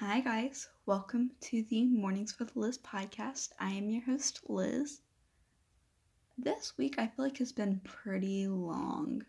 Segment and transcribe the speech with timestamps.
[0.00, 0.68] Hi, guys.
[0.86, 3.50] Welcome to the Mornings with Liz podcast.
[3.60, 5.00] I am your host, Liz.
[6.36, 9.24] This week I feel like has been pretty long.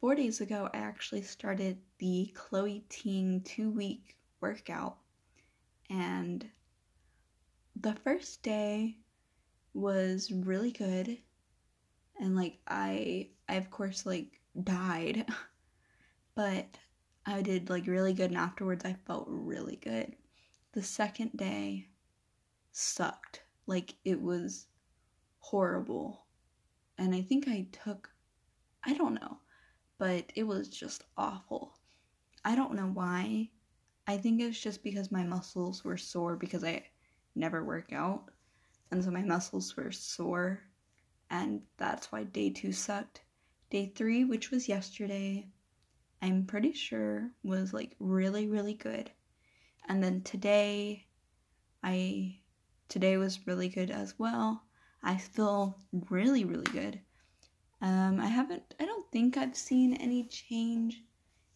[0.00, 4.98] Four days ago, I actually started the Chloe Ting two week workout,
[5.88, 6.44] and
[7.76, 8.96] the first day
[9.74, 11.18] was really good.
[12.18, 15.24] And like, I, I of course, like, died,
[16.34, 16.66] but
[17.26, 20.14] I did like really good, and afterwards I felt really good.
[20.72, 21.88] The second day
[22.72, 23.42] sucked.
[23.66, 24.66] Like it was
[25.38, 26.26] horrible.
[26.98, 28.10] And I think I took,
[28.84, 29.38] I don't know,
[29.98, 31.78] but it was just awful.
[32.44, 33.50] I don't know why.
[34.06, 36.84] I think it's just because my muscles were sore because I
[37.34, 38.30] never work out.
[38.90, 40.60] And so my muscles were sore.
[41.30, 43.22] And that's why day two sucked.
[43.70, 45.48] Day three, which was yesterday,
[46.22, 49.10] I'm pretty sure was like really really good.
[49.88, 51.06] And then today
[51.82, 52.38] I
[52.88, 54.62] today was really good as well.
[55.02, 55.78] I feel
[56.10, 57.00] really really good.
[57.80, 61.02] Um I haven't I don't think I've seen any change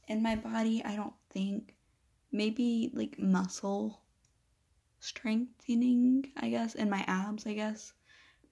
[0.08, 0.82] in my body.
[0.84, 1.74] I don't think
[2.30, 4.02] maybe like muscle
[5.00, 7.92] strengthening, I guess, in my abs, I guess,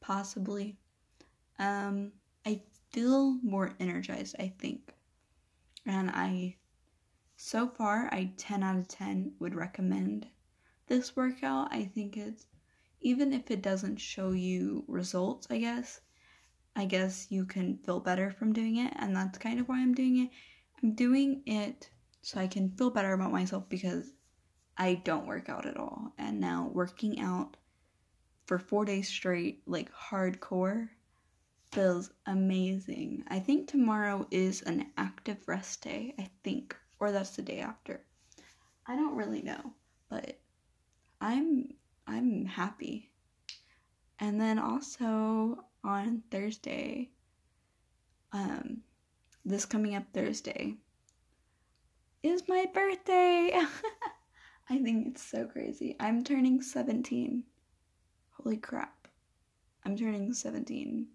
[0.01, 0.79] possibly.
[1.59, 2.13] Um
[2.47, 4.93] I feel more energized, I think
[5.87, 6.57] and I
[7.37, 10.27] so far I 10 out of 10 would recommend
[10.89, 11.73] this workout.
[11.73, 12.47] I think it's
[13.01, 16.01] even if it doesn't show you results, I guess,
[16.75, 19.95] I guess you can feel better from doing it, and that's kind of why I'm
[19.95, 20.31] doing it.
[20.83, 21.89] I'm doing it
[22.23, 24.13] so I can feel better about myself because
[24.77, 26.13] I don't work out at all.
[26.19, 27.57] And now working out
[28.47, 30.89] for four days straight, like hardcore,
[31.73, 33.25] feels amazing.
[33.29, 38.01] I think tomorrow is an active rest day, I think, or that's the day after.
[38.87, 39.73] I don't really know,
[40.09, 40.39] but
[41.21, 41.75] I'm
[42.07, 43.11] I'm happy.
[44.19, 47.11] And then also on Thursday,
[48.33, 48.83] um,
[49.45, 50.77] this coming up Thursday
[52.23, 53.53] is my birthday.
[54.71, 55.97] I think it's so crazy.
[56.01, 57.45] I'm turning 17.
[58.31, 59.09] Holy crap.
[59.85, 61.07] I'm turning 17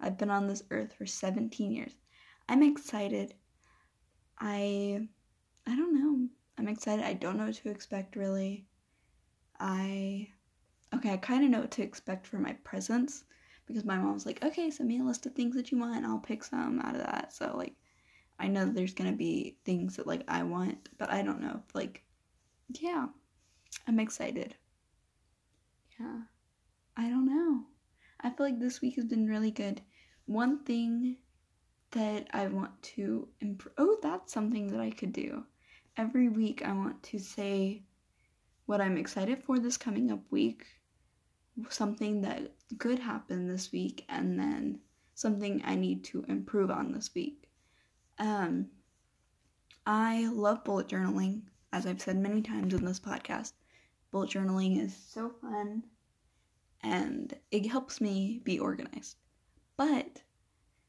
[0.00, 1.92] I've been on this earth for 17 years.
[2.48, 3.34] I'm excited.
[4.38, 5.08] I
[5.66, 6.28] I don't know.
[6.58, 7.04] I'm excited.
[7.04, 8.66] I don't know what to expect really.
[9.58, 10.28] I
[10.94, 13.24] okay, I kind of know what to expect for my presents
[13.66, 16.06] because my mom's like, "Okay, send me a list of things that you want and
[16.06, 17.74] I'll pick some out of that." So like
[18.38, 21.62] I know there's going to be things that like I want, but I don't know.
[21.74, 22.04] Like
[22.68, 23.06] yeah.
[23.86, 24.54] I'm excited.
[25.98, 26.22] Yeah.
[26.96, 27.64] I don't know.
[28.24, 29.82] I feel like this week has been really good
[30.24, 31.16] one thing
[31.90, 33.74] that I want to improve.
[33.76, 35.44] Oh, that's something that I could do.
[35.98, 37.82] Every week, I want to say
[38.64, 40.64] what I'm excited for this coming up week,
[41.68, 44.80] something that good happened this week, and then
[45.12, 47.50] something I need to improve on this week.
[48.18, 48.68] Um,
[49.84, 51.42] I love bullet journaling,
[51.74, 53.52] as I've said many times in this podcast.
[54.10, 55.84] Bullet journaling is so fun
[56.84, 59.16] and it helps me be organized.
[59.76, 60.22] But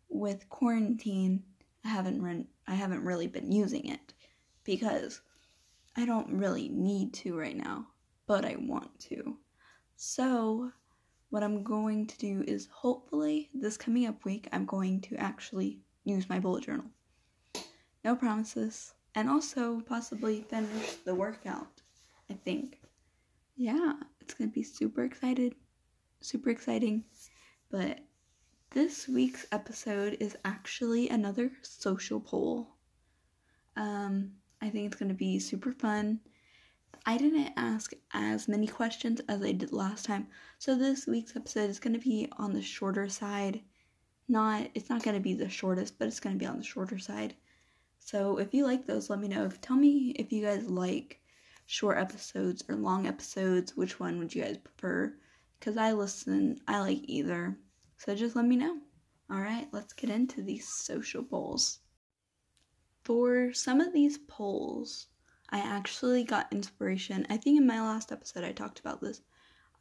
[0.10, 1.44] with quarantine,
[1.84, 4.14] I haven't run I haven't really been using it
[4.64, 5.22] because
[5.96, 7.88] I don't really need to right now,
[8.28, 9.38] but I want to.
[9.96, 10.72] So,
[11.30, 15.80] what I'm going to do is hopefully this coming up week I'm going to actually
[16.04, 16.86] use my bullet journal.
[18.04, 18.94] No promises.
[19.18, 21.82] And also possibly finish the workout,
[22.30, 22.82] I think.
[23.56, 25.56] Yeah, it's going to be super excited.
[26.26, 27.04] Super exciting.
[27.70, 28.00] But
[28.72, 32.68] this week's episode is actually another social poll.
[33.76, 36.20] Um, I think it's going to be super fun.
[37.06, 40.26] I didn't ask as many questions as I did last time,
[40.58, 43.62] so this week's episode is going to be on the shorter side.
[44.28, 46.64] Not, it's not going to be the shortest, but it's going to be on the
[46.64, 47.36] shorter side.
[48.00, 49.48] So if you like those, let me know.
[49.62, 51.22] Tell me if you guys like
[51.68, 53.78] short episodes or long episodes.
[53.78, 55.14] Which one would you guys prefer?
[55.66, 57.58] Because I listen, I like either.
[57.98, 58.78] So just let me know.
[59.34, 61.80] Alright, let's get into these social polls.
[63.04, 65.08] For some of these polls,
[65.50, 67.26] I actually got inspiration.
[67.32, 69.22] I think in my last episode I talked about this.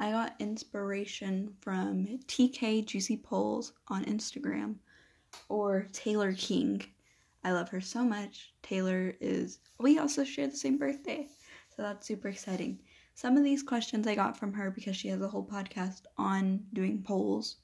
[0.01, 4.77] I got inspiration from TK Juicy Polls on Instagram
[5.51, 6.83] or Taylor King.
[7.45, 8.55] I love her so much.
[8.63, 11.29] Taylor is, we also share the same birthday,
[11.77, 12.81] so that's super exciting.
[13.15, 16.67] Some of these questions I got from her because she has a whole podcast on
[16.73, 17.57] doing polls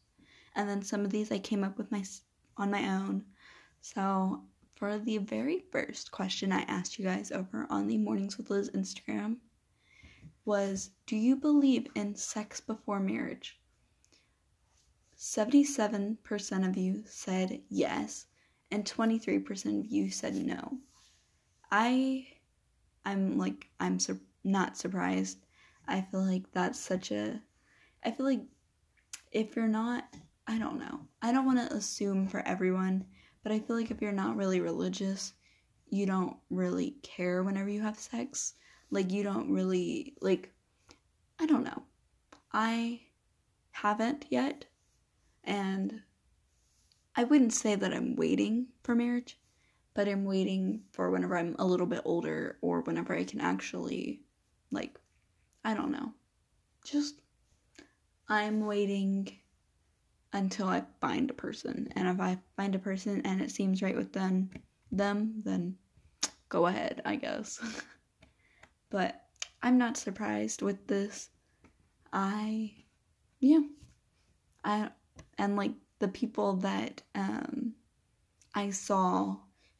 [0.54, 2.04] and then some of these I came up with my
[2.56, 3.24] on my own.
[3.80, 4.42] So
[4.74, 8.70] for the very first question I asked you guys over on the Mornings with Liz
[8.70, 9.36] Instagram,
[10.44, 13.58] was Do you believe in sex before marriage?
[15.16, 18.26] 77% of you said yes,
[18.70, 20.78] and 23% of you said no.
[21.70, 22.26] I
[23.04, 25.38] I'm like I'm sur- not surprised.
[25.86, 27.40] I feel like that's such a
[28.04, 28.42] I feel like
[29.32, 30.04] if you're not
[30.46, 31.00] I don't know.
[31.22, 33.04] I don't want to assume for everyone,
[33.42, 35.34] but I feel like if you're not really religious,
[35.90, 38.54] you don't really care whenever you have sex.
[38.90, 40.52] Like you don't really like
[41.38, 41.82] I don't know.
[42.52, 43.02] I
[43.70, 44.66] haven't yet
[45.44, 46.02] and
[47.16, 49.38] I wouldn't say that I'm waiting for marriage,
[49.94, 54.22] but I'm waiting for whenever I'm a little bit older or whenever I can actually
[54.70, 54.98] like
[55.64, 56.12] I don't know.
[56.84, 57.20] Just
[58.28, 59.36] I'm waiting
[60.32, 61.88] until I find a person.
[61.96, 64.50] And if I find a person and it seems right with them,
[64.92, 65.76] them, then
[66.48, 67.60] go ahead, I guess.
[68.90, 69.24] but
[69.62, 71.30] I'm not surprised with this.
[72.12, 72.72] I
[73.40, 73.60] yeah.
[74.64, 74.90] I
[75.38, 77.74] and like the people that um
[78.54, 79.36] I saw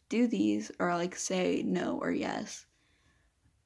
[0.08, 2.66] do these or like say no or yes.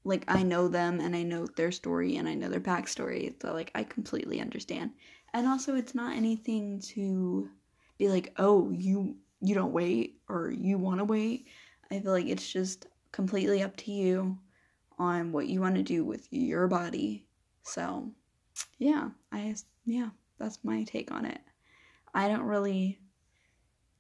[0.05, 3.53] Like I know them and I know their story and I know their backstory, so
[3.53, 4.93] like I completely understand.
[5.33, 7.49] And also it's not anything to
[7.99, 11.47] be like, oh, you you don't wait or you want to wait.
[11.91, 14.39] I feel like it's just completely up to you
[14.99, 17.27] on what you want to do with your body.
[17.63, 18.11] So,
[18.79, 19.55] yeah, I
[19.85, 21.41] yeah, that's my take on it.
[22.15, 23.01] I don't really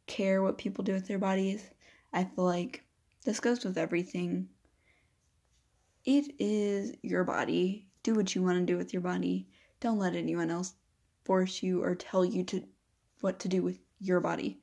[0.07, 1.71] care what people do with their bodies.
[2.13, 2.85] I feel like
[3.25, 4.49] this goes with everything.
[6.05, 7.87] It is your body.
[8.03, 9.49] Do what you want to do with your body.
[9.81, 10.75] Don't let anyone else
[11.25, 12.63] force you or tell you to
[13.21, 14.61] what to do with your body.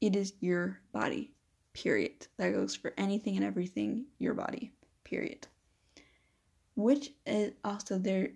[0.00, 1.32] It is your body.
[1.74, 2.26] Period.
[2.38, 4.72] That goes for anything and everything, your body.
[5.04, 5.46] Period.
[6.74, 8.30] Which is also there.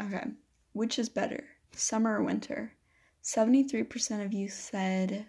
[0.00, 0.26] Okay.
[0.72, 2.72] Which is better, summer or winter?
[3.24, 5.26] 73% of you said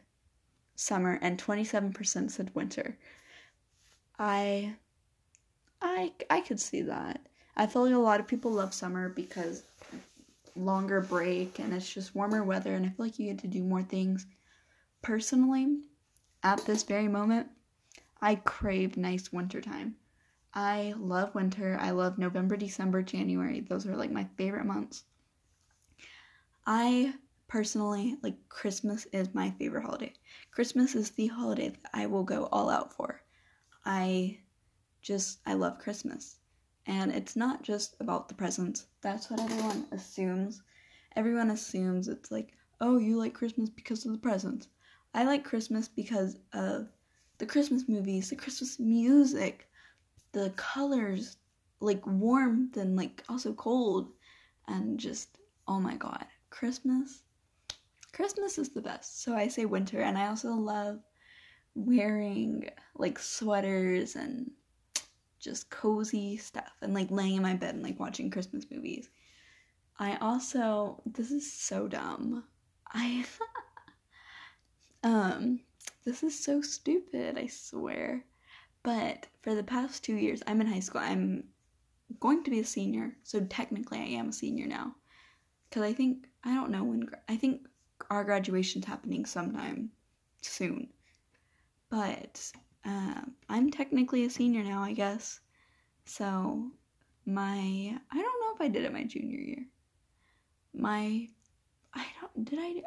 [0.76, 2.98] summer and 27% said winter.
[4.18, 4.76] I
[5.82, 7.28] I I could see that.
[7.56, 9.64] I feel like a lot of people love summer because
[10.56, 13.64] longer break and it's just warmer weather and I feel like you get to do
[13.64, 14.26] more things.
[15.02, 15.80] Personally,
[16.44, 17.48] at this very moment,
[18.22, 19.96] I crave nice winter time.
[20.54, 21.78] I love winter.
[21.80, 23.62] I love November, December, January.
[23.62, 25.04] Those are like my favorite months.
[26.66, 27.14] I
[27.48, 30.14] personally like Christmas is my favorite holiday.
[30.52, 33.22] Christmas is the holiday that I will go all out for.
[33.86, 34.40] I
[35.02, 36.38] just I love Christmas.
[36.86, 38.88] And it's not just about the presents.
[39.02, 40.62] That's what everyone assumes.
[41.16, 44.68] Everyone assumes it's like, "Oh, you like Christmas because of the presents."
[45.14, 46.90] I like Christmas because of
[47.38, 49.70] the Christmas movies, the Christmas music,
[50.32, 51.38] the colors,
[51.80, 54.14] like warmth and like also cold,
[54.68, 55.38] and just
[55.68, 57.24] oh my god, Christmas.
[58.14, 59.22] Christmas is the best.
[59.22, 61.00] So I say winter, and I also love
[61.76, 64.52] wearing like sweaters and
[65.42, 69.10] just cozy stuff and like laying in my bed and like watching Christmas movies.
[70.00, 72.44] I also this is so dumb.
[72.88, 73.26] I
[75.04, 75.60] um
[76.06, 78.24] this is so stupid, I swear.
[78.84, 81.02] But for the past 2 years I'm in high school.
[81.02, 81.46] I'm
[82.20, 83.16] going to be a senior.
[83.24, 84.96] So technically I am a senior now.
[85.72, 87.68] Cuz I think I don't know when I think
[88.10, 89.92] our graduation's happening sometime
[90.42, 90.90] soon.
[91.90, 92.52] But
[92.86, 95.40] um, I'm technically a senior now, I guess.
[96.06, 96.72] So
[97.26, 97.58] my
[98.12, 99.66] I don't know if I did it my junior year.
[100.74, 101.28] My
[101.94, 102.84] I don't did I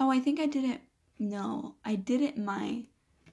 [0.00, 0.80] Oh, I think I did it
[1.18, 2.84] no, I did it my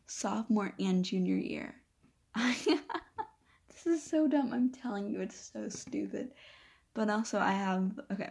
[0.05, 1.75] sophomore and junior year.
[2.35, 4.53] this is so dumb.
[4.53, 6.31] I'm telling you it's so stupid.
[6.93, 8.29] But also I have okay.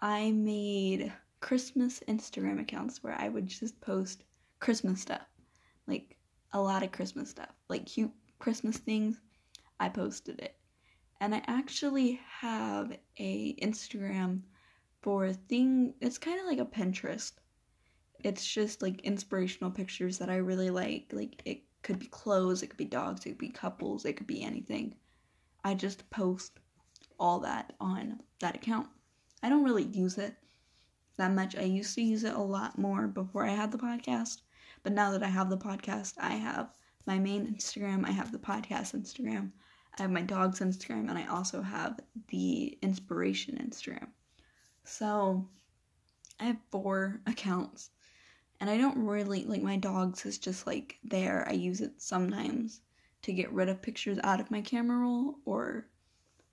[0.00, 4.24] I made Christmas Instagram accounts where I would just post
[4.60, 5.26] Christmas stuff.
[5.86, 6.17] Like
[6.52, 9.20] a lot of Christmas stuff, like cute Christmas things.
[9.80, 10.56] I posted it.
[11.20, 14.42] And I actually have a Instagram
[15.02, 17.32] for a thing it's kind of like a Pinterest.
[18.24, 21.06] It's just like inspirational pictures that I really like.
[21.12, 24.26] Like it could be clothes, it could be dogs, it could be couples, it could
[24.26, 24.94] be anything.
[25.64, 26.58] I just post
[27.18, 28.88] all that on that account.
[29.42, 30.34] I don't really use it
[31.16, 31.56] that much.
[31.56, 34.42] I used to use it a lot more before I had the podcast.
[34.82, 36.70] But now that I have the podcast, I have
[37.06, 39.50] my main Instagram, I have the podcast Instagram,
[39.98, 44.08] I have my dog's Instagram, and I also have the inspiration Instagram.
[44.84, 45.48] So
[46.40, 47.90] I have four accounts.
[48.60, 51.46] And I don't really like my dog's is just like there.
[51.48, 52.80] I use it sometimes
[53.22, 55.86] to get rid of pictures out of my camera roll or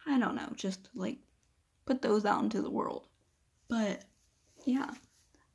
[0.06, 1.18] I don't know, just like
[1.86, 3.08] put those out into the world.
[3.68, 4.04] But
[4.66, 4.92] yeah,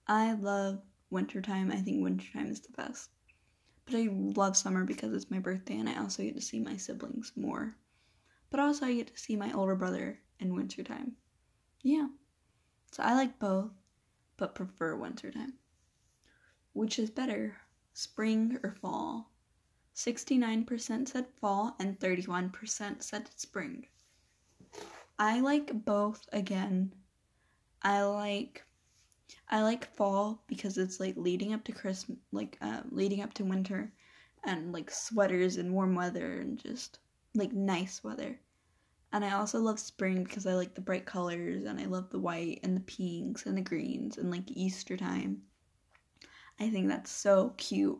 [0.09, 0.81] I love
[1.11, 1.71] wintertime.
[1.71, 3.11] I think wintertime is the best.
[3.85, 6.77] But I love summer because it's my birthday and I also get to see my
[6.77, 7.77] siblings more.
[8.51, 11.17] But also, I get to see my older brother in wintertime.
[11.83, 12.09] Yeah.
[12.91, 13.71] So I like both,
[14.37, 15.55] but prefer wintertime.
[16.73, 17.57] Which is better,
[17.93, 19.31] spring or fall?
[19.95, 23.87] 69% said fall and 31% said spring.
[25.19, 26.95] I like both again.
[27.83, 28.65] I like
[29.49, 33.45] I like fall because it's like leading up to Christmas, like uh, leading up to
[33.45, 33.93] winter,
[34.45, 36.99] and like sweaters and warm weather and just
[37.35, 38.41] like nice weather.
[39.13, 42.19] And I also love spring because I like the bright colors and I love the
[42.19, 45.43] white and the pinks and the greens and like Easter time.
[46.61, 47.99] I think that's so cute.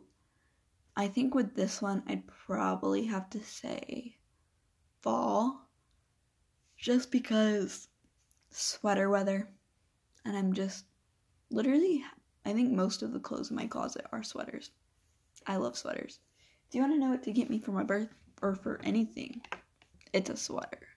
[0.95, 4.15] I think with this one, I'd probably have to say
[5.01, 5.67] fall
[6.77, 7.87] just because
[8.49, 9.49] sweater weather
[10.25, 10.85] and I'm just
[11.51, 12.03] literally,
[12.45, 14.71] I think most of the clothes in my closet are sweaters.
[15.45, 16.19] I love sweaters.
[16.69, 19.41] Do you want to know what to get me for my birth or for anything?
[20.13, 20.87] It's a sweater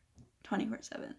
[0.44, 1.14] 24 7.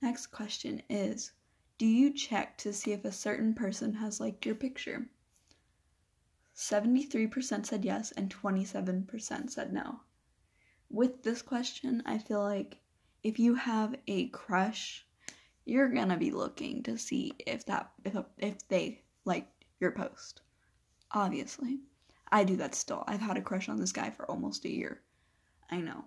[0.00, 1.32] Next question is
[1.78, 5.08] Do you check to see if a certain person has liked your picture?
[6.56, 10.00] 73% said yes and 27% said no.
[10.90, 12.78] With this question, I feel like
[13.22, 15.06] if you have a crush
[15.64, 19.48] you're gonna be looking to see if that if if they like
[19.80, 20.42] your post.
[21.12, 21.80] Obviously,
[22.30, 23.04] I do that still.
[23.06, 25.00] I've had a crush on this guy for almost a year.
[25.70, 26.04] I know.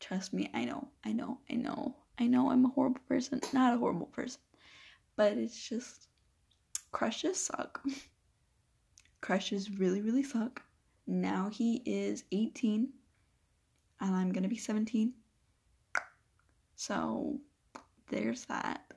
[0.00, 0.88] Trust me, I know.
[1.04, 1.38] I know.
[1.50, 1.96] I know.
[2.18, 3.40] I know I'm a horrible person.
[3.52, 4.40] Not a horrible person.
[5.16, 6.08] But it's just
[6.92, 7.82] crushes suck.
[9.20, 10.62] crushes really really suck.
[11.06, 12.90] Now he is 18
[14.00, 15.12] and I'm going to be 17.
[16.76, 17.40] So
[18.10, 18.87] there's that.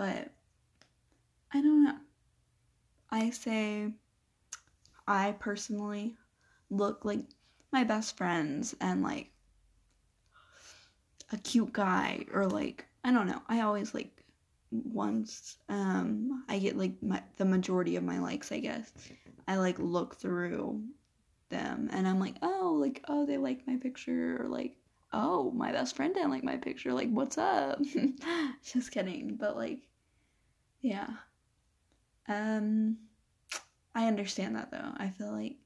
[0.00, 0.30] But
[1.52, 1.98] I don't know.
[3.10, 3.92] I say
[5.06, 6.16] I personally
[6.70, 7.26] look like
[7.70, 9.30] my best friends and like
[11.30, 13.42] a cute guy or like I don't know.
[13.46, 14.24] I always like
[14.70, 18.90] once um I get like my, the majority of my likes, I guess.
[19.46, 20.82] I like look through
[21.50, 24.76] them and I'm like, "Oh, like oh, they like my picture or like
[25.12, 26.94] oh, my best friend didn't like my picture.
[26.94, 27.82] Like, what's up?"
[28.62, 29.89] Just kidding, but like
[30.80, 31.08] yeah.
[32.28, 32.98] Um
[33.94, 34.92] I understand that though.
[34.96, 35.56] I feel like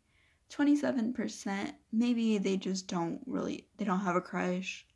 [0.51, 4.87] 27% maybe they just don't really they don't have a crush.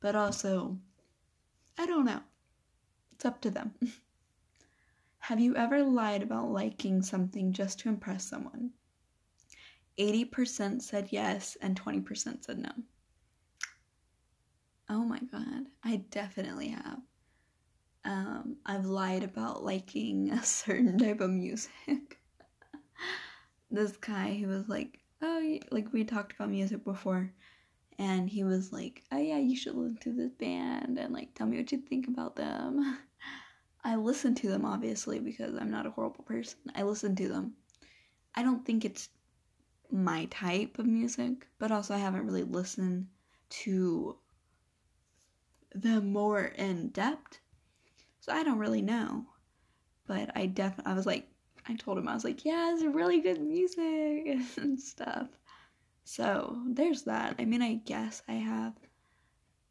[0.00, 0.78] But also
[1.78, 2.20] I don't know.
[3.12, 3.74] It's up to them.
[5.18, 8.70] have you ever lied about liking something just to impress someone?
[9.98, 12.70] 80% said yes and 20% said no.
[14.88, 17.00] Oh my god, I definitely have
[18.06, 22.18] um, I've lied about liking a certain type of music.
[23.70, 27.32] this guy, he was like, oh, like we talked about music before,
[27.98, 31.46] and he was like, oh yeah, you should listen to this band and like tell
[31.46, 32.98] me what you think about them.
[33.84, 36.58] I listen to them obviously because I'm not a horrible person.
[36.74, 37.54] I listen to them.
[38.34, 39.08] I don't think it's
[39.90, 43.06] my type of music, but also I haven't really listened
[43.48, 44.16] to
[45.72, 47.38] them more in depth
[48.26, 49.24] so I don't really know.
[50.08, 51.28] But I definitely, I was like,
[51.68, 55.28] I told him, I was like, yeah, it's really good music and stuff.
[56.04, 57.36] So there's that.
[57.38, 58.74] I mean, I guess I have.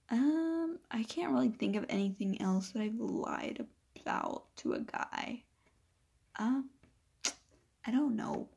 [0.09, 3.65] Um, I can't really think of anything else that I've lied
[4.01, 5.43] about to a guy.
[6.37, 6.69] Um,
[7.85, 8.47] I don't know.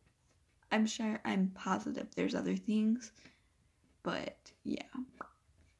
[0.70, 3.10] I'm sure, I'm positive there's other things.
[4.04, 4.82] But yeah,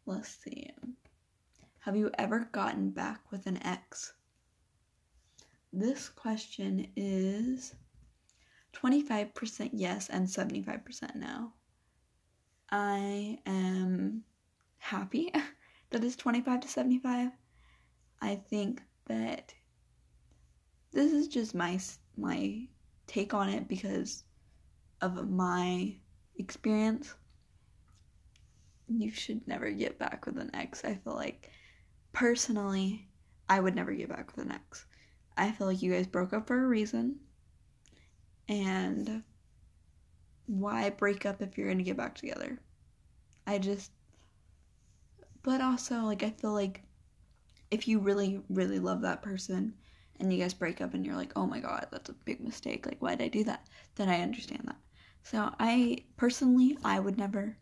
[0.06, 0.67] let's see.
[1.88, 4.12] Have you ever gotten back with an ex?
[5.72, 7.74] This question is
[8.74, 11.54] 25% yes and 75% no.
[12.70, 14.22] I am
[14.76, 15.32] happy
[15.90, 17.30] that it's 25 to 75.
[18.20, 19.54] I think that
[20.92, 21.80] this is just my
[22.18, 22.66] my
[23.06, 24.24] take on it because
[25.00, 25.96] of my
[26.36, 27.14] experience.
[28.88, 30.84] You should never get back with an ex.
[30.84, 31.50] I feel like
[32.12, 33.08] personally,
[33.48, 34.86] I would never get back with an ex.
[35.36, 37.20] I feel like you guys broke up for a reason.
[38.48, 39.22] And
[40.46, 42.58] why break up if you're going to get back together?
[43.46, 43.92] I just.
[45.42, 46.82] But also, like, I feel like
[47.70, 49.74] if you really, really love that person
[50.18, 52.86] and you guys break up and you're like, oh my god, that's a big mistake.
[52.86, 53.66] Like, why did I do that?
[53.94, 54.76] Then I understand that.
[55.22, 57.56] So, I personally, I would never,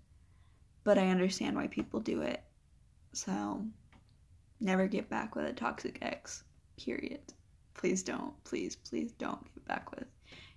[0.84, 2.42] but I understand why people do it.
[3.12, 3.66] So,
[4.60, 6.44] never get back with a toxic ex,
[6.76, 7.20] period.
[7.74, 8.32] Please don't.
[8.44, 10.08] Please, please don't get back with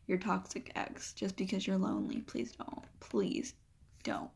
[0.08, 2.22] your toxic ex just because you're lonely.
[2.22, 2.86] Please don't.
[3.00, 3.54] Please
[4.04, 4.32] don't.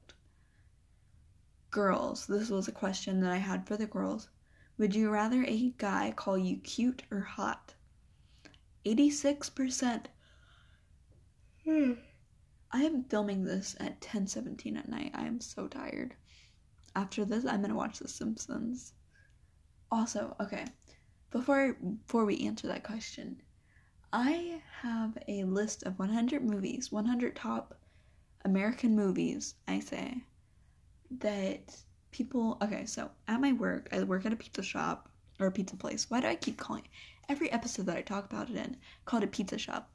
[1.71, 4.29] Girls, this was a question that I had for the girls.
[4.77, 7.73] Would you rather a guy call you cute or hot?
[8.85, 10.05] 86%.
[11.63, 11.93] Hmm.
[12.71, 15.11] I am filming this at 10:17 at night.
[15.13, 16.15] I am so tired.
[16.95, 18.93] After this, I'm going to watch The Simpsons.
[19.93, 20.65] Also, okay.
[21.29, 23.43] Before before we answer that question,
[24.11, 27.79] I have a list of 100 movies, 100 top
[28.43, 30.23] American movies, I say,
[31.19, 31.77] that
[32.09, 32.57] people.
[32.63, 35.09] Okay, so at my work, I work at a pizza shop
[35.39, 36.09] or a pizza place.
[36.09, 36.87] Why do I keep calling
[37.29, 39.91] every episode that I talk about it in called a pizza shop?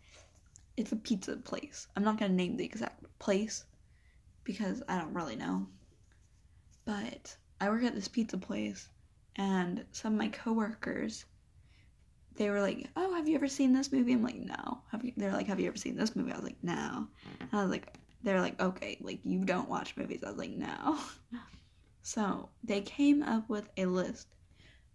[0.76, 1.88] It's a pizza place.
[1.96, 3.64] I'm not gonna name the exact place
[4.44, 5.66] because I don't really know.
[6.84, 8.88] But I work at this pizza place,
[9.38, 11.24] and some of my coworkers,
[12.36, 14.82] they were like, "Oh, have you ever seen this movie?" I'm like, "No."
[15.16, 17.08] They're like, "Have you ever seen this movie?" I was like, "No."
[17.40, 20.50] And I was like, "They're like, okay, like you don't watch movies." I was like,
[20.50, 20.98] "No."
[22.02, 24.28] So they came up with a list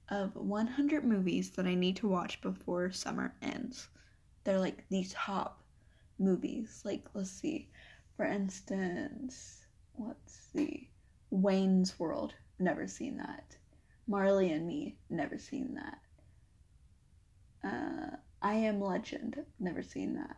[0.09, 3.87] of 100 movies that I need to watch before summer ends.
[4.43, 5.63] They're like the top
[6.17, 6.81] movies.
[6.83, 7.69] Like, let's see.
[8.17, 10.89] For instance, let's see.
[11.29, 12.33] Wayne's World.
[12.57, 13.57] Never seen that.
[14.07, 14.97] Marley and Me.
[15.09, 15.99] Never seen that.
[17.63, 19.37] Uh, I Am Legend.
[19.59, 20.37] Never seen that.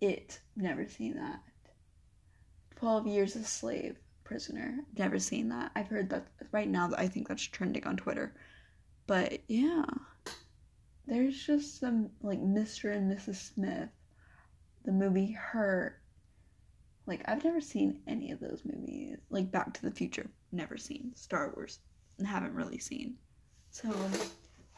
[0.00, 0.40] It.
[0.56, 1.42] Never seen that.
[2.76, 3.98] 12 Years a Slave.
[4.28, 4.80] Prisoner.
[4.98, 5.72] Never seen that.
[5.74, 6.90] I've heard that right now.
[6.98, 8.34] I think that's trending on Twitter.
[9.06, 9.86] But yeah,
[11.06, 12.94] there's just some like Mr.
[12.94, 13.36] and Mrs.
[13.54, 13.88] Smith,
[14.84, 15.98] the movie Her.
[17.08, 19.16] Like I've never seen any of those movies.
[19.30, 21.10] Like Back to the Future, never seen.
[21.16, 21.80] Star Wars,
[22.24, 23.16] haven't really seen.
[23.70, 23.92] So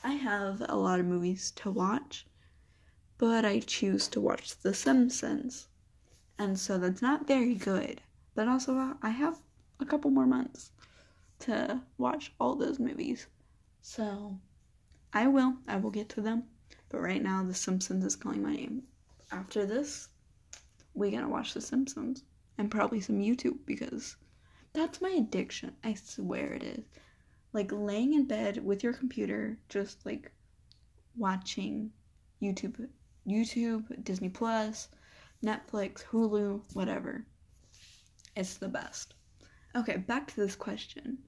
[0.02, 2.26] I have a lot of movies to watch,
[3.18, 5.68] but I choose to watch The Simpsons,
[6.38, 8.00] and so that's not very good
[8.34, 9.38] but also I have
[9.80, 10.70] a couple more months
[11.40, 13.26] to watch all those movies.
[13.82, 14.38] So
[15.12, 15.56] I will.
[15.66, 16.44] I will get to them.
[16.88, 18.84] But right now, The Simpsons is calling my name.
[19.32, 20.08] After this,
[20.94, 22.24] we gotta watch The Simpsons
[22.58, 24.16] and probably some YouTube because
[24.72, 25.74] that's my addiction.
[25.82, 26.84] I swear it is.
[27.52, 30.30] Like laying in bed with your computer, just like
[31.16, 31.90] watching
[32.40, 32.88] YouTube,
[33.26, 34.88] YouTube, Disney Plus,
[35.44, 37.24] Netflix, Hulu, whatever.
[38.36, 39.14] It's the best.
[39.74, 41.18] Okay, back to this question.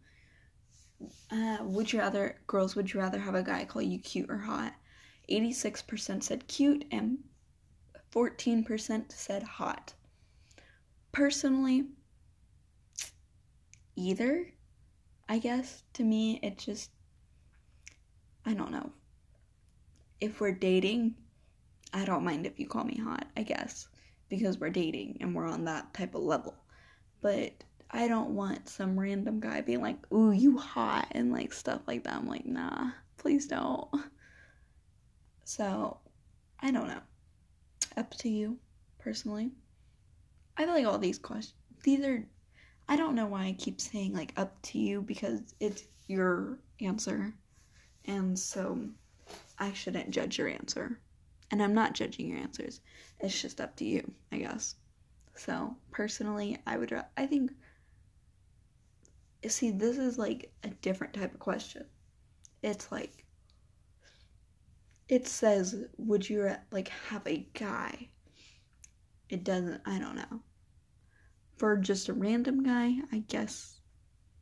[1.31, 4.39] Uh, would you rather, girls, would you rather have a guy call you cute or
[4.39, 4.75] hot?
[5.31, 7.19] 86% said cute and
[8.13, 9.95] 14% said hot.
[11.13, 11.85] Personally,
[13.97, 14.47] either,
[15.29, 15.83] I guess.
[15.95, 16.91] To me, it just,
[18.47, 18.91] I don't know.
[20.21, 21.17] If we're dating,
[21.93, 23.89] I don't mind if you call me hot, I guess,
[24.29, 26.55] because we're dating and we're on that type of level
[27.23, 27.53] but
[27.91, 32.05] I don't want some random guy being like, ooh, you hot, and like stuff like
[32.05, 32.15] that.
[32.15, 33.89] I'm like, nah, please don't.
[35.45, 35.99] So,
[36.61, 37.01] I don't know.
[37.97, 38.59] Up to you,
[38.99, 39.51] personally.
[40.57, 42.25] I feel like all these questions, these are,
[42.89, 47.33] I don't know why I keep saying like up to you because it's your answer.
[48.05, 48.79] And so,
[49.59, 50.99] I shouldn't judge your answer.
[51.51, 52.81] And I'm not judging your answers.
[53.21, 54.75] It's just up to you, I guess.
[55.35, 57.53] So personally, I would, I think,
[59.47, 61.85] see, this is like a different type of question.
[62.63, 63.22] It's like,
[65.09, 68.09] it says, would you like have a guy?
[69.29, 70.41] It doesn't, I don't know.
[71.57, 73.81] For just a random guy, I guess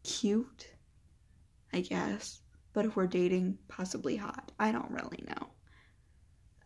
[0.04, 0.68] cute,
[1.72, 2.40] I guess.
[2.72, 4.52] But if we're dating, possibly hot.
[4.58, 5.48] I don't really know.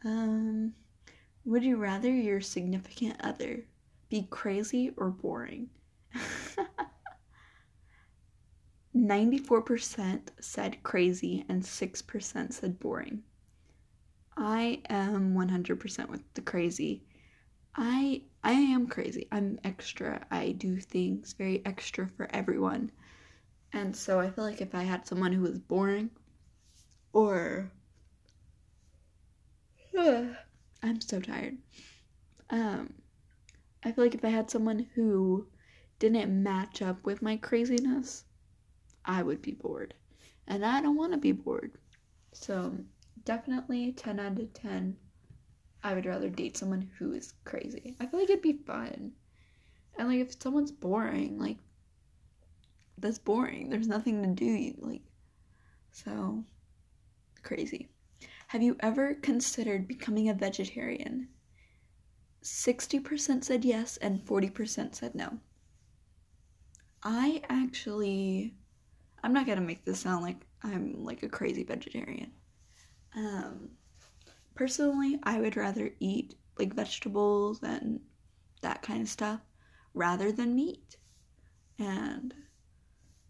[0.04, 0.74] Um,
[1.44, 3.64] would you rather your significant other
[4.14, 5.68] be crazy or boring.
[8.96, 13.24] 94% said crazy and 6% said boring.
[14.37, 17.03] I am 100% with the crazy.
[17.77, 19.29] I I am crazy.
[19.33, 20.27] I'm extra.
[20.31, 22.92] I do things very extra for everyone.
[23.73, 26.11] And so I feel like if I had someone who was boring
[27.12, 27.73] or
[29.99, 31.59] I'm so tired.
[32.51, 32.94] Um
[33.85, 35.47] I feel like if I had someone who
[35.99, 38.25] didn't match up with my craziness,
[39.05, 39.94] I would be bored.
[40.47, 41.73] And I don't want to be bored.
[42.33, 42.79] So,
[43.24, 44.96] definitely 10 out of 10.
[45.82, 47.96] I would rather date someone who is crazy.
[48.00, 49.12] I feel like it'd be fun.
[49.96, 51.58] And like if someone's boring, like
[52.98, 53.70] that's boring.
[53.70, 54.74] There's nothing to do.
[54.78, 55.02] Like,
[55.92, 56.44] so
[57.42, 57.88] crazy.
[58.48, 61.28] Have you ever considered becoming a vegetarian?
[62.42, 65.38] 60% said yes and 40% said no.
[67.02, 68.54] I actually
[69.22, 72.30] I'm not going to make this sound like I'm like a crazy vegetarian.
[73.14, 73.70] Um
[74.55, 78.00] personally, I would rather eat like vegetables and
[78.62, 79.40] that kind of stuff
[79.94, 80.96] rather than meat.
[81.79, 82.35] And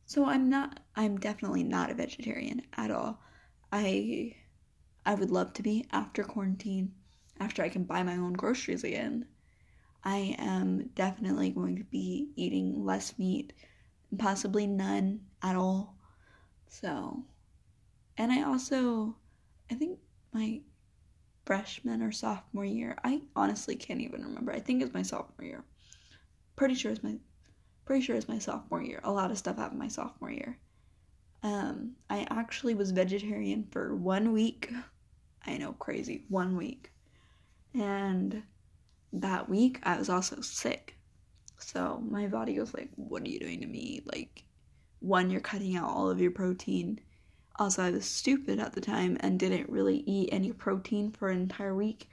[0.06, 3.20] so I'm not I'm definitely not a vegetarian at all.
[3.72, 4.36] I
[5.06, 6.94] I would love to be after quarantine,
[7.38, 9.26] after I can buy my own groceries again.
[10.02, 13.52] I am definitely going to be eating less meat,
[14.18, 15.96] possibly none at all.
[16.68, 17.24] So,
[18.16, 19.16] and I also,
[19.70, 19.98] I think
[20.32, 20.60] my
[21.46, 24.52] freshman or sophomore year, I honestly can't even remember.
[24.52, 25.64] I think it's my sophomore year.
[26.56, 27.16] Pretty sure it's my,
[27.84, 29.00] pretty sure it's my sophomore year.
[29.04, 30.58] A lot of stuff happened my sophomore year.
[31.42, 34.70] Um, I actually was vegetarian for one week.
[35.46, 36.90] I know, crazy, one week.
[37.74, 38.42] And
[39.12, 40.96] that week, I was also sick.
[41.58, 44.02] So my body was like, What are you doing to me?
[44.06, 44.44] Like,
[45.00, 47.00] one, you're cutting out all of your protein.
[47.56, 51.40] Also, I was stupid at the time and didn't really eat any protein for an
[51.40, 52.08] entire week.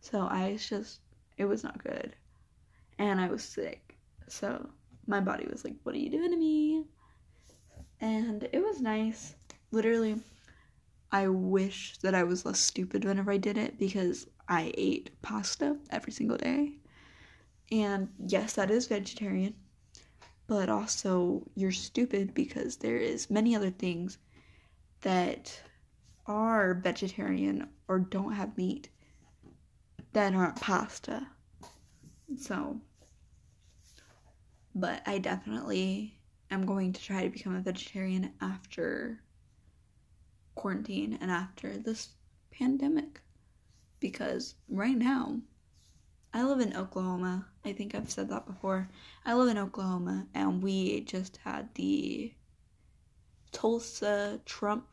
[0.00, 1.00] So I just,
[1.36, 2.16] it was not good.
[2.98, 3.96] And I was sick.
[4.26, 4.68] So
[5.06, 6.84] my body was like, What are you doing to me?
[8.00, 9.36] And it was nice.
[9.70, 10.20] Literally,
[11.12, 15.76] I wish that I was less stupid whenever I did it because I ate pasta
[15.90, 16.78] every single day.
[17.70, 19.54] And yes, that is vegetarian.
[20.46, 24.18] But also you're stupid because there is many other things
[25.02, 25.60] that
[26.26, 28.88] are vegetarian or don't have meat
[30.12, 31.26] that aren't pasta.
[32.38, 32.80] So
[34.74, 36.18] but I definitely
[36.50, 39.22] am going to try to become a vegetarian after
[40.54, 42.10] quarantine and after this
[42.50, 43.20] pandemic.
[44.00, 45.40] Because right now,
[46.34, 47.46] I live in Oklahoma.
[47.64, 48.88] I think I've said that before.
[49.24, 52.32] I live in Oklahoma, and we just had the
[53.52, 54.86] Tulsa Trump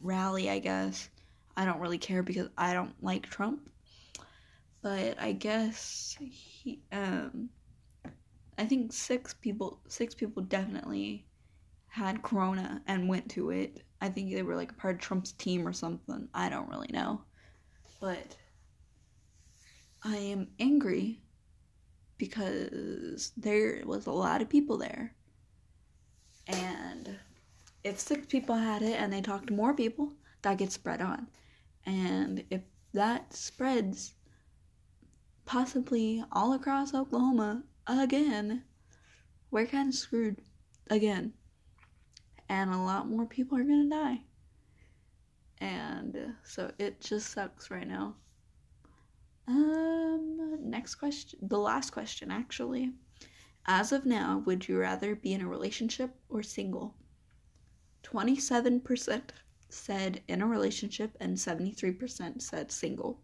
[0.00, 1.08] rally, I guess.
[1.56, 3.70] I don't really care because I don't like Trump.
[4.82, 7.48] But I guess he, um,
[8.58, 11.26] I think six people, six people definitely
[11.88, 13.82] had corona and went to it.
[14.00, 16.28] I think they were like a part of Trump's team or something.
[16.34, 17.22] I don't really know.
[18.00, 18.36] But
[20.04, 21.22] I am angry
[22.18, 25.14] because there was a lot of people there.
[26.46, 27.18] And
[27.86, 31.28] if six people had it and they talked to more people, that gets spread on.
[31.84, 34.14] And if that spreads
[35.44, 38.64] possibly all across Oklahoma again,
[39.52, 40.40] we're kind of screwed
[40.90, 41.32] again
[42.48, 44.20] and a lot more people are gonna die.
[45.58, 48.16] And so it just sucks right now.
[49.46, 52.92] Um, next question, the last question actually.
[53.64, 56.96] As of now, would you rather be in a relationship or single?
[58.06, 59.20] 27%
[59.68, 63.20] said in a relationship and 73% said single.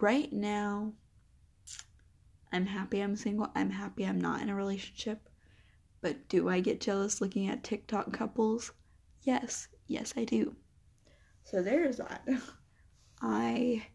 [0.00, 0.92] Right now,
[2.52, 3.48] I'm happy I'm single.
[3.54, 5.28] I'm happy I'm not in a relationship.
[6.00, 8.72] But do I get jealous looking at TikTok couples?
[9.22, 10.56] Yes, yes I do.
[11.44, 12.26] So there's that.
[13.22, 13.86] I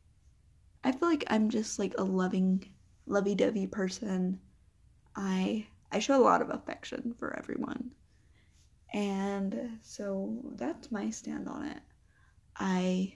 [0.84, 2.74] I feel like I'm just like a loving
[3.06, 4.39] lovey-dovey person.
[5.16, 7.92] I I show a lot of affection for everyone.
[8.94, 11.80] And so that's my stand on it.
[12.56, 13.16] I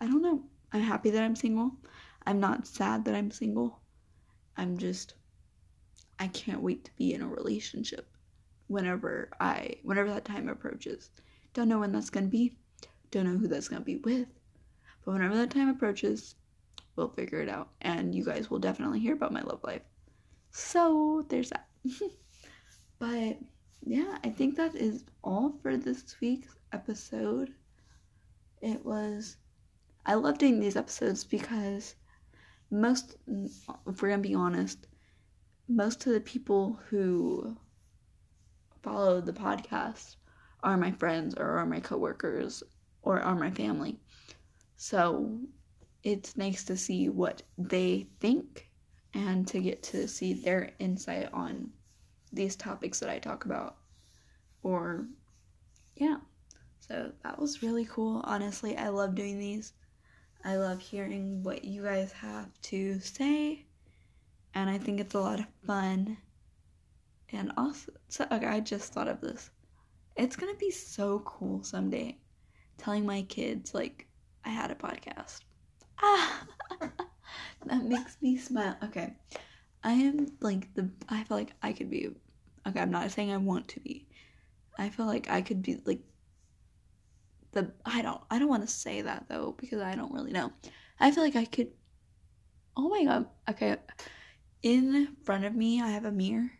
[0.00, 0.42] I don't know.
[0.72, 1.72] I'm happy that I'm single.
[2.26, 3.80] I'm not sad that I'm single.
[4.56, 5.14] I'm just
[6.18, 8.08] I can't wait to be in a relationship
[8.66, 11.10] whenever I whenever that time approaches.
[11.52, 12.56] Don't know when that's gonna be.
[13.10, 14.26] Don't know who that's gonna be with.
[15.04, 16.34] But whenever that time approaches,
[16.96, 17.70] we'll figure it out.
[17.80, 19.82] And you guys will definitely hear about my love life.
[20.50, 21.68] So there's that.
[22.98, 23.38] but
[23.86, 27.52] yeah, I think that is all for this week's episode.
[28.62, 29.36] It was
[30.06, 31.94] I love doing these episodes because
[32.70, 34.86] most if we're gonna be honest,
[35.68, 37.56] most of the people who
[38.82, 40.16] follow the podcast
[40.62, 42.62] are my friends or are my coworkers
[43.02, 43.98] or are my family.
[44.76, 45.40] So
[46.02, 48.70] it's nice to see what they think
[49.12, 51.70] and to get to see their insight on
[52.34, 53.76] these topics that I talk about.
[54.62, 55.06] Or,
[55.96, 56.16] yeah.
[56.80, 58.20] So that was really cool.
[58.24, 59.72] Honestly, I love doing these.
[60.44, 63.64] I love hearing what you guys have to say
[64.54, 66.16] and I think it's a lot of fun.
[67.30, 69.50] And also, so, okay, I just thought of this.
[70.16, 72.18] It's gonna be so cool someday
[72.78, 74.06] telling my kids, like,
[74.44, 75.40] I had a podcast.
[76.00, 76.46] Ah!
[77.66, 78.76] that makes me smile.
[78.84, 79.14] Okay.
[79.82, 82.10] I am like the, I feel like I could be,
[82.66, 84.06] okay, I'm not saying I want to be.
[84.78, 86.00] I feel like I could be like
[87.52, 90.52] the, I don't, I don't want to say that though because I don't really know.
[90.98, 91.70] I feel like I could,
[92.76, 93.76] oh my god, okay.
[94.62, 96.50] In front of me, I have a mirror.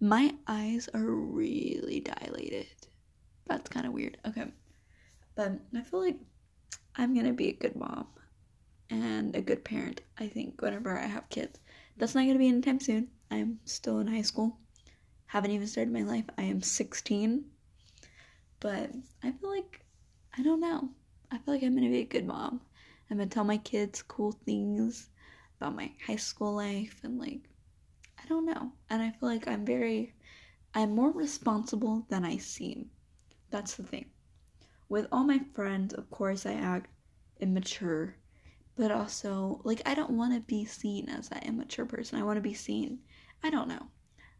[0.00, 2.66] My eyes are really dilated.
[3.46, 4.16] That's kind of weird.
[4.26, 4.46] Okay.
[5.34, 6.16] But I feel like
[6.96, 8.06] I'm gonna be a good mom
[8.88, 11.58] and a good parent, I think, whenever I have kids.
[11.96, 13.08] That's not gonna be anytime soon.
[13.30, 14.58] I'm still in high school.
[15.30, 16.24] Haven't even started my life.
[16.38, 17.44] I am 16.
[18.58, 18.90] But
[19.22, 19.84] I feel like,
[20.36, 20.88] I don't know.
[21.30, 22.60] I feel like I'm gonna be a good mom.
[23.08, 25.08] I'm gonna tell my kids cool things
[25.56, 27.48] about my high school life and like,
[28.18, 28.72] I don't know.
[28.90, 30.14] And I feel like I'm very,
[30.74, 32.90] I'm more responsible than I seem.
[33.50, 34.06] That's the thing.
[34.88, 36.90] With all my friends, of course, I act
[37.38, 38.16] immature,
[38.76, 42.18] but also, like, I don't want to be seen as that immature person.
[42.18, 42.98] I want to be seen.
[43.44, 43.86] I don't know.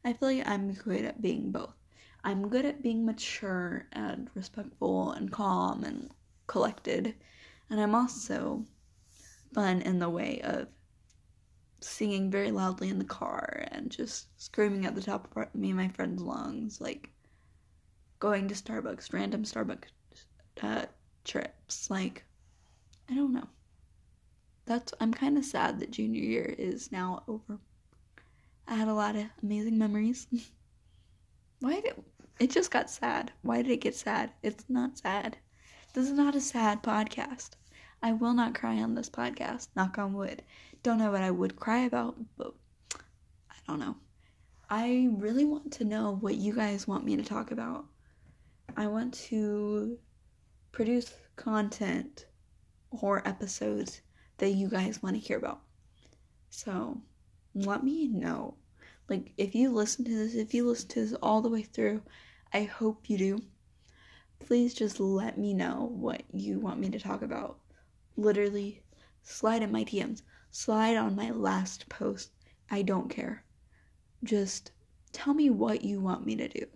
[0.05, 1.75] I feel like I'm good at being both.
[2.25, 6.11] I'm good at being mature and respectful and calm and
[6.47, 7.15] collected,
[7.69, 8.65] and I'm also
[9.55, 10.69] fun in the way of
[11.81, 15.77] singing very loudly in the car and just screaming at the top of me and
[15.77, 17.11] my friend's lungs, like
[18.19, 19.89] going to Starbucks, random Starbucks
[20.63, 20.87] uh,
[21.25, 21.91] trips.
[21.91, 22.25] Like,
[23.09, 23.49] I don't know.
[24.67, 27.59] That's I'm kind of sad that junior year is now over.
[28.71, 30.29] I had a lot of amazing memories.
[31.59, 32.05] Why did
[32.39, 33.33] it just got sad?
[33.43, 34.31] Why did it get sad?
[34.45, 35.39] It's not sad.
[35.93, 37.51] This is not a sad podcast.
[38.01, 39.71] I will not cry on this podcast.
[39.75, 40.45] Knock on wood.
[40.85, 42.55] Don't know what I would cry about, but
[43.51, 43.97] I don't know.
[44.71, 47.87] I really want to know what you guys want me to talk about.
[48.77, 49.99] I want to
[50.71, 52.27] produce content
[52.93, 54.03] or episodes
[54.39, 55.63] that you guys want to hear about.
[56.51, 57.03] So
[57.55, 58.55] let me know.
[59.11, 62.01] Like, if you listen to this, if you listen to this all the way through,
[62.53, 63.43] I hope you do.
[64.39, 67.59] Please just let me know what you want me to talk about.
[68.17, 68.83] Literally,
[69.25, 72.31] slide in my DMs, slide on my last post.
[72.71, 73.43] I don't care.
[74.23, 74.71] Just
[75.13, 76.67] tell me what you want me to do.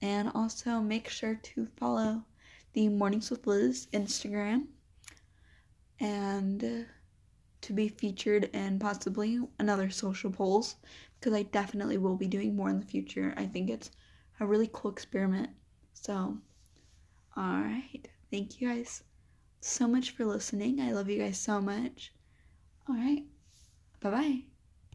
[0.00, 2.24] And also make sure to follow
[2.72, 4.68] the Mornings with Liz Instagram
[6.00, 6.86] and
[7.60, 10.76] to be featured in possibly another social polls
[11.24, 13.32] because I definitely will be doing more in the future.
[13.38, 13.90] I think it's
[14.40, 15.48] a really cool experiment.
[15.94, 16.36] So,
[17.34, 18.06] all right.
[18.30, 19.04] Thank you guys
[19.62, 20.80] so much for listening.
[20.80, 22.12] I love you guys so much.
[22.86, 23.24] All right.
[24.02, 24.53] Bye bye.